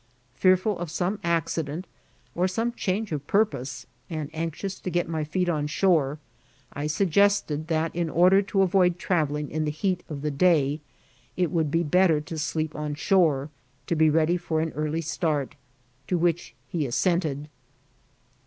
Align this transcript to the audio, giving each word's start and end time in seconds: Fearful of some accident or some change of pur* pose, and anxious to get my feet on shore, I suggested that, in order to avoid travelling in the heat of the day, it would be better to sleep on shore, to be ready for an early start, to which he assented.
Fearful 0.33 0.79
of 0.79 0.89
some 0.89 1.19
accident 1.23 1.85
or 2.33 2.47
some 2.47 2.71
change 2.71 3.11
of 3.11 3.27
pur* 3.27 3.45
pose, 3.45 3.85
and 4.09 4.31
anxious 4.33 4.79
to 4.79 4.89
get 4.89 5.07
my 5.07 5.23
feet 5.23 5.47
on 5.47 5.67
shore, 5.67 6.17
I 6.73 6.87
suggested 6.87 7.67
that, 7.67 7.95
in 7.95 8.09
order 8.09 8.41
to 8.41 8.63
avoid 8.63 8.97
travelling 8.97 9.51
in 9.51 9.63
the 9.63 9.69
heat 9.69 10.01
of 10.09 10.23
the 10.23 10.31
day, 10.31 10.81
it 11.37 11.51
would 11.51 11.69
be 11.69 11.83
better 11.83 12.19
to 12.19 12.39
sleep 12.39 12.73
on 12.75 12.95
shore, 12.95 13.51
to 13.85 13.95
be 13.95 14.09
ready 14.09 14.37
for 14.37 14.59
an 14.59 14.71
early 14.71 15.01
start, 15.01 15.53
to 16.07 16.17
which 16.17 16.55
he 16.67 16.87
assented. 16.87 17.47